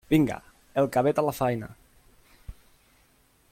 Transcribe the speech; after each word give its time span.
Vinga, 0.13 0.37
el 0.81 0.87
cabet 0.95 1.21
a 1.23 1.25
la 1.27 1.35
faena! 1.41 1.69